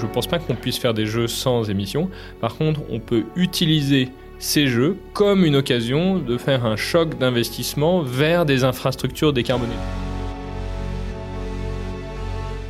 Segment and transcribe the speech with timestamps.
[0.00, 2.08] Je ne pense pas qu'on puisse faire des jeux sans émissions.
[2.40, 4.08] Par contre, on peut utiliser
[4.38, 9.74] ces jeux comme une occasion de faire un choc d'investissement vers des infrastructures décarbonées.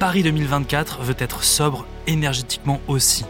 [0.00, 3.24] Paris 2024 veut être sobre énergétiquement aussi.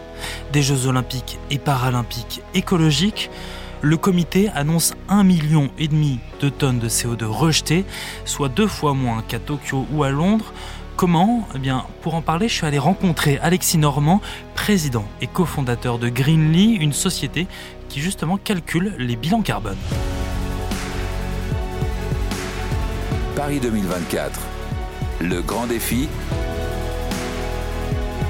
[0.54, 3.28] Des Jeux olympiques et paralympiques écologiques,
[3.82, 5.70] le comité annonce 1,5 million
[6.40, 7.84] de tonnes de CO2 rejetées,
[8.24, 10.52] soit deux fois moins qu'à Tokyo ou à Londres.
[11.00, 14.20] Comment Eh bien, pour en parler, je suis allé rencontrer Alexis Normand,
[14.54, 17.46] président et cofondateur de Greenly, une société
[17.88, 19.78] qui justement calcule les bilans carbone.
[23.34, 24.40] Paris 2024,
[25.22, 26.06] le grand défi.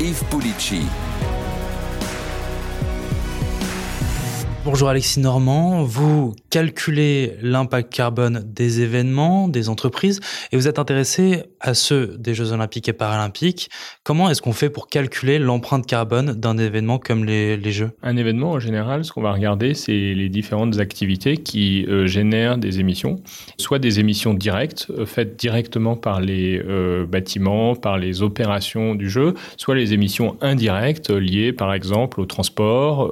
[0.01, 0.85] Yves Pulici.
[4.63, 10.21] Bonjour Alexis Normand, vous calculez l'impact carbone des événements, des entreprises,
[10.53, 13.71] et vous êtes intéressé à ceux des Jeux olympiques et paralympiques.
[14.05, 17.93] Comment est-ce qu'on fait pour calculer l'empreinte carbone d'un événement comme les, Jeux?
[18.03, 22.59] Un événement, en général, ce qu'on va regarder, c'est les différentes activités qui euh, génèrent
[22.59, 23.23] des émissions,
[23.57, 29.09] soit des émissions directes, euh, faites directement par les euh, bâtiments, par les opérations du
[29.09, 33.11] jeu, soit les émissions indirectes liées, par exemple, au transport,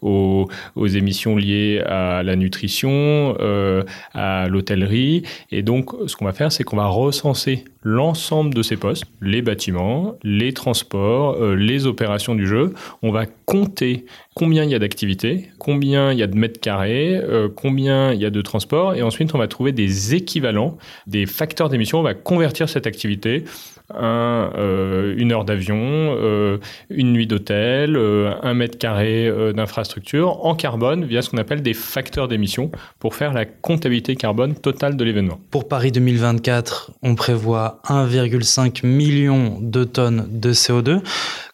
[0.00, 0.48] au
[0.78, 3.82] aux émissions liées à la nutrition, euh,
[4.14, 5.22] à l'hôtellerie.
[5.50, 9.42] Et donc, ce qu'on va faire, c'est qu'on va recenser l'ensemble de ces postes, les
[9.42, 12.74] bâtiments, les transports, euh, les opérations du jeu.
[13.02, 17.16] On va compter combien il y a d'activités, combien il y a de mètres carrés,
[17.16, 21.26] euh, combien il y a de transports, et ensuite on va trouver des équivalents, des
[21.26, 22.00] facteurs d'émission.
[22.00, 23.44] On va convertir cette activité
[23.94, 25.78] un, euh, une heure d'avion,
[26.90, 32.28] une nuit d'hôtel, un mètre carré d'infrastructure en carbone via ce qu'on appelle des facteurs
[32.28, 35.38] d'émission pour faire la comptabilité carbone totale de l'événement.
[35.50, 41.00] Pour Paris 2024, on prévoit 1,5 million de tonnes de CO2.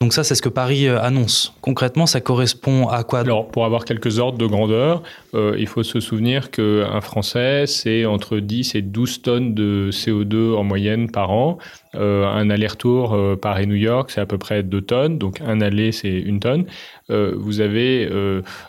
[0.00, 1.54] Donc ça, c'est ce que Paris euh, annonce.
[1.60, 3.20] Concrètement, ça correspond à quoi?
[3.20, 5.02] Alors, pour avoir quelques ordres de grandeur,
[5.34, 10.54] euh, il faut se souvenir qu'un Français, c'est entre 10 et 12 tonnes de CO2
[10.54, 11.58] en moyenne par an.
[11.94, 15.18] Euh, un aller-retour Paris-New York, c'est à peu près 2 tonnes.
[15.18, 16.64] Donc, un aller, c'est une tonne.
[17.08, 18.08] vous avez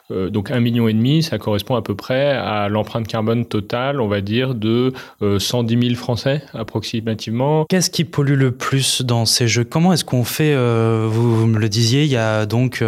[0.09, 4.07] donc un million et demi, ça correspond à peu près à l'empreinte carbone totale, on
[4.07, 7.65] va dire, de 110 000 Français approximativement.
[7.69, 9.63] Qu'est-ce qui pollue le plus dans ces jeux?
[9.63, 12.83] Comment est-ce qu'on fait vous, me le disiez, il y a donc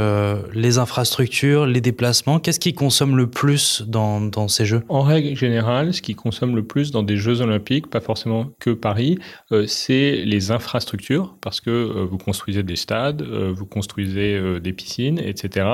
[0.53, 2.39] les infrastructures, les déplacements.
[2.39, 4.83] Qu'est-ce qui consomme le plus dans, ces Jeux?
[4.89, 8.71] En règle générale, ce qui consomme le plus dans des Jeux olympiques, pas forcément que
[8.71, 9.17] Paris,
[9.51, 10.56] euh, c'est les infrastructures,
[11.41, 15.65] parce que euh, vous construisez des stades, euh, vous construisez des piscines, etc.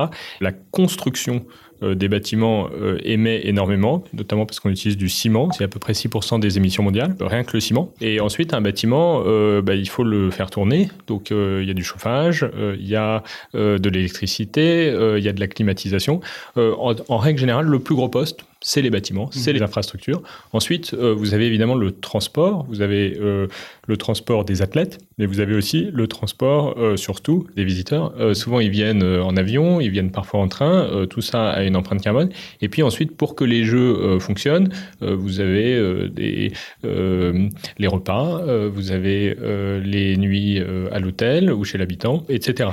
[0.41, 1.45] La construction
[1.83, 5.51] euh, des bâtiments euh, émet énormément, notamment parce qu'on utilise du ciment.
[5.51, 7.91] C'est à peu près 6% des émissions mondiales, rien que le ciment.
[7.99, 10.89] Et ensuite, un bâtiment, euh, bah, il faut le faire tourner.
[11.07, 12.45] Donc, il y a du chauffage,
[12.79, 13.23] il y a
[13.53, 16.21] de l'électricité, il y a de la climatisation.
[16.55, 19.57] en, règle générale, le plus gros poste, c'est les bâtiments, c'est mhm.
[19.57, 20.23] les infrastructures.
[20.53, 23.47] Ensuite, euh, vous avez évidemment le transport, vous avez euh,
[23.87, 28.13] le transport des athlètes, mais vous avez aussi le transport euh, surtout des visiteurs.
[28.35, 32.01] souvent, ils viennent en avion, ils viennent parfois en train, tout ça a une empreinte
[32.01, 32.29] carbone.
[32.61, 34.71] Et puis ensuite, pour que les jeux fonctionnent,
[35.01, 36.53] vous avez des,
[36.83, 39.35] les repas, vous avez
[39.83, 42.69] les nuits à l'hôtel ou chez l'habitant, etc.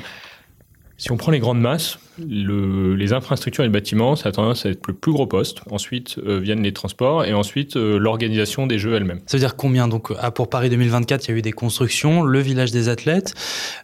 [1.00, 4.68] Si on prend les grandes masses, les infrastructures et le bâtiment, ça a tendance à
[4.68, 5.62] être le plus gros poste.
[5.70, 9.20] Ensuite euh, viennent les transports et ensuite euh, l'organisation des jeux elle-même.
[9.24, 12.22] Ça veut dire combien Donc ah, pour Paris 2024, il y a eu des constructions,
[12.22, 13.32] le village des athlètes,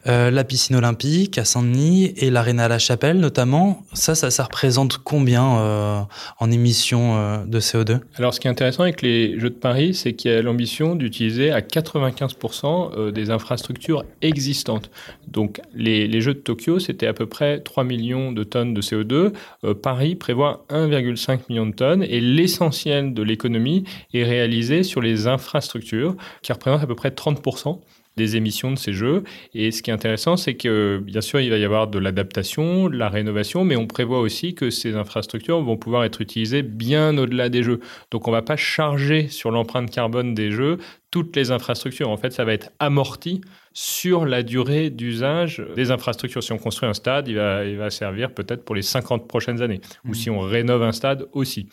[0.06, 3.82] euh, la piscine olympique à Saint-Denis et l'aréna à la Chapelle notamment.
[3.94, 6.06] Ça, ça, ça représente combien
[6.38, 10.12] en émissions de CO2 Alors ce qui est intéressant avec les Jeux de Paris, c'est
[10.12, 14.90] qu'il y a l'ambition d'utiliser à 95% des infrastructures existantes.
[15.28, 18.80] Donc les, les Jeux de Tokyo, c'était à peu près 3 millions de tonnes de
[18.80, 19.32] CO2.
[19.64, 25.26] Euh, Paris prévoit 1,5 million de tonnes et l'essentiel de l'économie est réalisé sur les
[25.26, 27.80] infrastructures qui représentent à peu près 30%
[28.16, 29.24] des émissions de ces jeux.
[29.54, 32.88] Et ce qui est intéressant, c'est que bien sûr, il va y avoir de l'adaptation,
[32.88, 37.16] de la rénovation, mais on prévoit aussi que ces infrastructures vont pouvoir être utilisées bien
[37.18, 37.80] au-delà des jeux.
[38.10, 40.78] Donc on ne va pas charger sur l'empreinte carbone des jeux
[41.10, 42.10] toutes les infrastructures.
[42.10, 43.40] En fait, ça va être amorti
[43.78, 46.42] sur la durée d'usage des infrastructures.
[46.42, 49.60] Si on construit un stade, il va, il va servir peut-être pour les 50 prochaines
[49.60, 49.82] années.
[50.06, 50.14] Ou mmh.
[50.14, 51.68] si on rénove un stade aussi.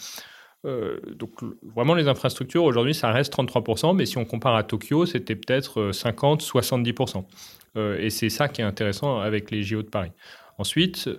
[0.66, 1.32] Euh, donc
[1.76, 5.92] vraiment les infrastructures aujourd'hui ça reste 33%, mais si on compare à Tokyo c'était peut-être
[5.92, 7.18] 50-70%.
[7.18, 7.22] Euh,
[7.76, 10.12] euh, et c'est ça qui est intéressant avec les JO de Paris.
[10.60, 11.10] Ensuite,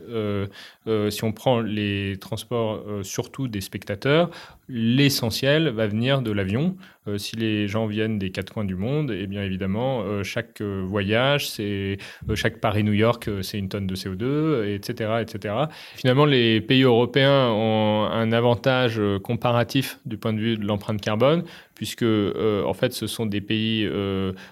[1.10, 4.30] si on prend les transports surtout des spectateurs,
[4.68, 6.76] l'essentiel va venir de l'avion.
[7.06, 10.22] Euh, si les gens viennent des quatre coins du monde, et eh bien évidemment, euh,
[10.22, 11.98] chaque euh, voyage, c'est
[12.34, 15.54] chaque Paris-New York, c'est une tonne de CO2, etc., etc.
[15.96, 21.44] Finalement, les pays européens ont un avantage comparatif du point de vue de l'empreinte carbone,
[21.74, 23.88] puisque en fait, ce sont des pays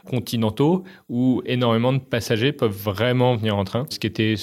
[0.06, 4.35] continentaux où énormément de passagers peuvent vraiment venir en train, ce qui était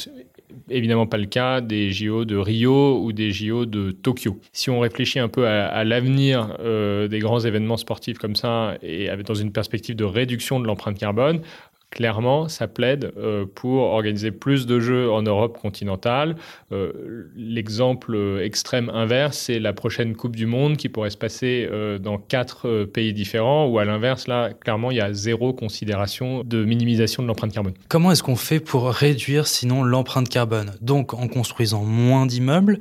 [0.69, 4.39] évidemment pas le cas des JO de Rio ou des JO de Tokyo.
[4.51, 9.10] Si on réfléchit un peu à, l'avenir euh, des grands événements sportifs comme ça et
[9.10, 11.42] avec, dans une perspective de réduction de l'empreinte carbone,
[11.91, 16.36] clairement, ça plaide euh, pour organiser plus de jeux en Europe continentale.
[16.71, 21.69] Euh, l'exemple euh, extrême inverse, c'est la prochaine Coupe du Monde qui pourrait se passer
[22.01, 26.63] dans quatre pays différents, où à l'inverse, là, clairement, il y a zéro considération de
[26.63, 27.74] minimisation de l'empreinte carbone.
[27.88, 30.71] Comment est-ce qu'on fait pour réduire sinon l'empreinte carbone?
[30.81, 32.80] Donc en construisant moins d'immeubles,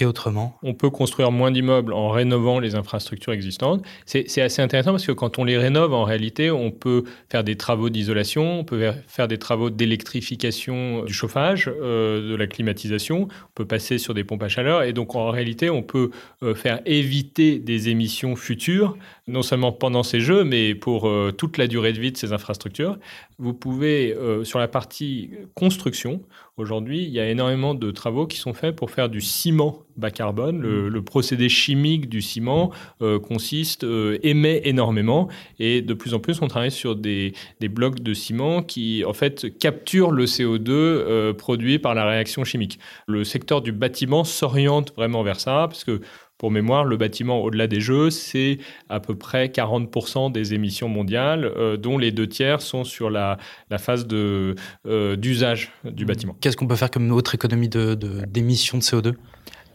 [0.00, 3.84] et autrement On peut construire moins d'immeubles en rénovant les infrastructures existantes.
[4.06, 7.56] C'est assez intéressant parce que quand on les rénove, en réalité, on peut faire des
[7.56, 13.52] travaux d'isolation, on peut faire des travaux d'électrification du chauffage, euh, de la climatisation, on
[13.54, 16.10] peut passer sur des pompes à chaleur et donc en réalité, on peut
[16.42, 18.96] euh, faire éviter des émissions futures,
[19.28, 22.32] non seulement pendant ces jeux, mais pour euh, toute la durée de vie de ces
[22.32, 22.98] infrastructures.
[23.38, 26.20] Vous pouvez, sur la partie construction,
[26.56, 30.10] Aujourd'hui, il y a énormément de travaux qui sont faits pour faire du ciment bas
[30.10, 30.60] carbone.
[30.60, 32.72] Le, procédé chimique du ciment
[33.02, 35.28] euh, consiste, euh, émet énormément
[35.58, 39.58] et de plus en plus, on travaille sur des, blocs de ciment qui, en fait,
[39.58, 42.78] capturent le CO2 euh, produit par la réaction chimique.
[43.06, 46.00] Le secteur du bâtiment s'oriente vraiment vers ça parce que
[46.38, 48.58] pour mémoire, le bâtiment au-delà des jeux, c'est
[48.88, 53.38] à peu près 40% des émissions mondiales, euh, dont les deux tiers sont sur la,
[53.78, 56.06] phase euh, d'usage du mmh.
[56.06, 56.36] bâtiment.
[56.40, 59.14] Qu'est-ce qu'on peut faire comme autre économie d'émissions de, de CO2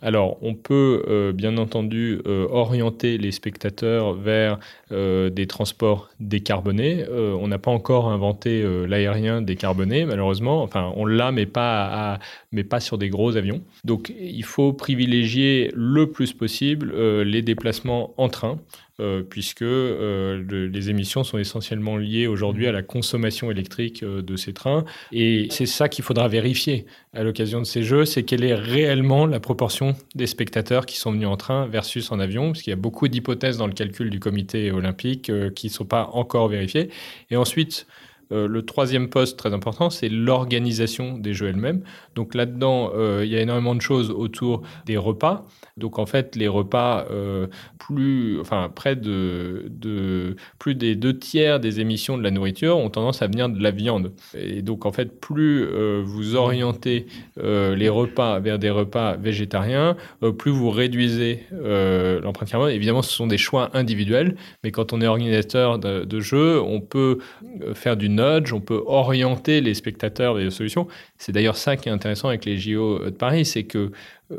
[0.01, 4.59] alors, on peut euh, bien entendu euh, orienter les spectateurs vers
[4.91, 7.05] euh, des transports décarbonés.
[7.09, 10.63] on n'a pas encore inventé l'aérien décarboné, malheureusement.
[10.63, 12.19] Enfin, on l'a, mais pas,
[12.51, 13.61] mais pas sur des gros avions.
[13.83, 18.59] Donc, il faut privilégier le plus possible les déplacements en train.
[18.99, 24.35] Euh, puisque euh, les émissions sont essentiellement liées aujourd'hui à la consommation électrique euh, de
[24.35, 24.83] ces trains.
[25.13, 29.25] Et c'est ça qu'il faudra vérifier à l'occasion de ces jeux, c'est quelle est réellement
[29.25, 32.73] la proportion des spectateurs qui sont venus en train versus en avion, parce qu'il y
[32.73, 36.89] a beaucoup d'hypothèses dans le calcul du comité olympique qui ne sont pas encore vérifiées.
[37.31, 37.87] Et ensuite,
[38.31, 41.81] le troisième poste très important, c'est l'organisation des jeux elles-mêmes.
[42.15, 42.91] Donc là-dedans,
[43.21, 45.45] il y a énormément de choses autour des repas.
[45.79, 47.47] Donc en fait, les repas, euh,
[47.79, 53.21] plus, enfin près de, plus des deux tiers des émissions de la nourriture ont tendance
[53.21, 54.11] à venir de la viande.
[54.37, 57.07] Et donc en fait, plus euh, vous orientez
[57.39, 59.95] euh, les repas vers des repas végétariens,
[60.37, 62.71] plus vous réduisez l'empreinte carbone.
[62.71, 66.81] Évidemment, ce sont des choix individuels, mais quand on est organisateur de, de jeux, on
[66.81, 67.19] peut
[67.73, 70.87] faire du on peut orienter les spectateurs vers des solutions.
[71.17, 73.91] C'est d'ailleurs ça qui est intéressant avec les JO de Paris, c'est que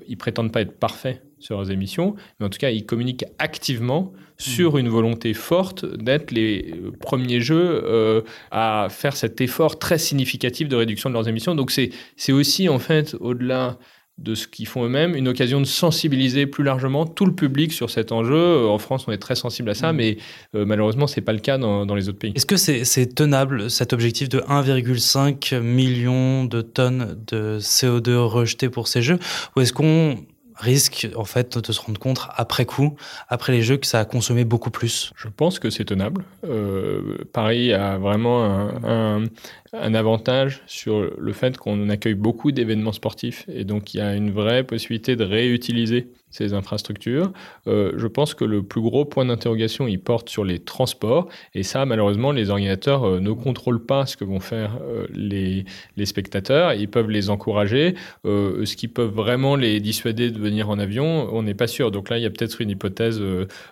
[0.06, 4.12] ils prétendent pas être parfaits sur leurs émissions, mais en tout cas, ils communiquent activement
[4.38, 9.99] sur une volonté forte d'être les euh, premiers jeux euh, à faire cet effort très
[9.99, 11.55] significatif de réduction de leurs émissions.
[11.55, 13.79] Donc c'est aussi, en fait, au-delà
[14.20, 17.88] de ce qu'ils font eux-mêmes, une occasion de sensibiliser plus largement tout le public sur
[17.90, 18.67] cet enjeu.
[18.69, 19.96] En France, on est très sensible à ça, mm.
[19.96, 20.19] mais
[20.55, 22.32] euh, malheureusement, ce n'est pas le cas dans, dans les autres pays.
[22.34, 28.89] Est-ce que c'est tenable, cet objectif de 1,5 million de tonnes de CO2 rejetées pour
[28.89, 29.19] ces jeux?
[29.56, 30.19] Ou est-ce qu'on
[30.60, 32.96] risque en fait de se rendre compte après coup,
[33.29, 36.24] après les jeux, que ça a consommé beaucoup plus Je pense que c'est tenable.
[36.44, 38.44] Euh, Paris a vraiment
[38.84, 39.24] un,
[39.72, 44.31] avantage sur le fait qu'on accueille beaucoup d'événements sportifs et donc il y a une
[44.32, 47.32] vraie possibilité de réutiliser ces infrastructures.
[47.67, 51.29] Euh, je pense que le plus gros point d'interrogation, il porte sur les transports.
[51.55, 54.79] Et ça, malheureusement, les organisateurs euh, ne contrôlent pas ce que vont faire
[55.12, 55.64] les,
[55.96, 56.72] les, spectateurs.
[56.74, 57.94] Ils peuvent les encourager.
[58.24, 61.91] ce qui peut vraiment les dissuader de venir en avion, on n'est pas sûr.
[61.91, 63.21] Donc là, il y a peut-être une hypothèse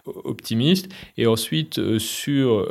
[0.07, 0.89] optimiste.
[1.17, 2.67] Et ensuite, sur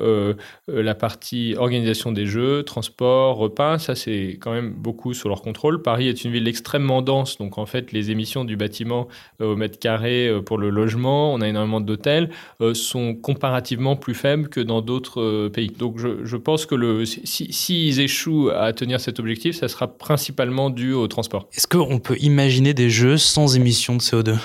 [0.68, 5.82] la partie organisation des jeux, transport, repas, ça, c'est quand même beaucoup sous leur contrôle.
[5.82, 7.38] Paris est une ville extrêmement dense.
[7.38, 9.08] Donc en fait, les émissions du bâtiment
[9.40, 12.30] au mètre carrés euh, pour le logement, on a énormément d'hôtels,
[12.62, 15.70] euh, sont comparativement plus faibles que dans d'autres euh, pays.
[15.70, 20.94] Donc je, pense que le, si, échouent à tenir cet objectif, ça sera principalement dû
[20.94, 21.48] au transport.
[21.54, 24.38] Est-ce qu'on peut imaginer des jeux sans émissions de CO2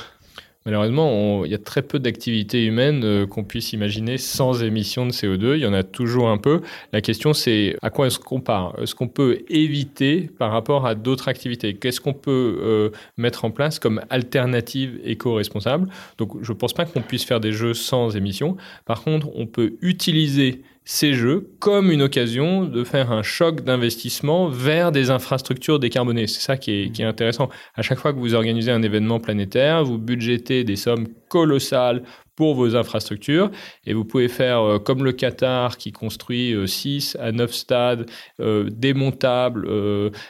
[0.65, 5.11] Malheureusement, il y a très peu d'activités humaines euh, qu'on puisse imaginer sans émission de
[5.11, 5.57] CO2.
[5.57, 6.61] Il y en a toujours un peu.
[6.93, 8.77] La question, c'est à quoi est-ce qu'on part?
[8.81, 11.75] Est-ce qu'on peut éviter par rapport à d'autres activités?
[11.75, 15.89] Qu'est-ce qu'on peut euh, mettre en place comme alternative éco-responsable?
[16.19, 18.57] Donc, je ne pense pas qu'on puisse faire des jeux sans émissions.
[18.85, 24.49] Par contre, on peut utiliser ces jeux comme une occasion de faire un choc d'investissement
[24.49, 26.27] vers des infrastructures décarbonées.
[26.27, 27.49] C'est ça qui est, intéressant.
[27.75, 32.03] À chaque fois que vous organisez un événement planétaire, vous budgétez des sommes colossales
[32.51, 33.51] vos infrastructures.
[33.87, 38.07] Et vous pouvez faire euh, comme le Qatar qui construit 6 euh, à 9 stades
[38.41, 39.69] euh, démontables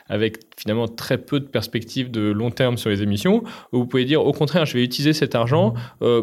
[0.09, 3.43] avec finalement très peu de perspectives de long terme sur les émissions.
[3.73, 5.75] Vous pouvez dire au contraire, je vais utiliser cet argent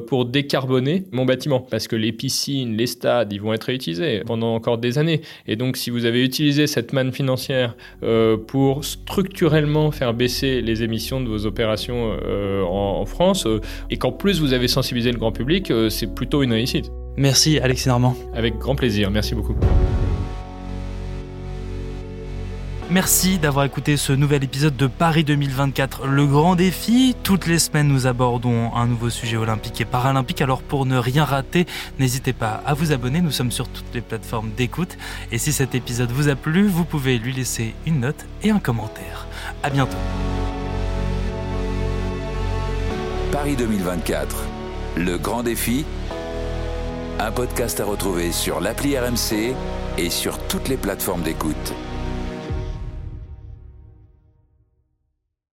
[0.07, 4.53] pour décarboner mon bâtiment parce que les piscines, les stades, ils vont être réutilisés pendant
[4.55, 5.21] encore des années.
[5.47, 7.75] Et donc si vous avez utilisé cette manne financière
[8.47, 12.17] pour structurellement faire baisser les émissions de vos opérations
[12.69, 13.47] en, France
[13.89, 16.91] et qu'en plus vous avez sensibilisé le grand public, c'est plutôt une réussite.
[17.15, 18.15] Merci Alexis Normand.
[18.33, 19.55] Avec grand plaisir, merci beaucoup.
[22.91, 27.15] Merci d'avoir écouté ce nouvel épisode de Paris 2024, le grand défi.
[27.21, 30.41] Toutes les semaines, nous abordons un nouveau sujet olympique et paralympique.
[30.41, 31.67] Alors pour ne rien rater,
[31.99, 33.21] n'hésitez pas à vous abonner.
[33.21, 34.97] Nous sommes sur toutes les plateformes d'écoute.
[35.31, 38.59] Et si cet épisode vous a plu, vous pouvez lui laisser une note et un
[38.59, 39.27] commentaire.
[39.61, 39.97] À bientôt.
[43.31, 44.58] Paris 2024
[44.99, 45.85] le grand défi,
[47.19, 49.55] un podcast à retrouver sur l'appli RMC
[49.97, 51.73] et sur toutes les plateformes d'écoute.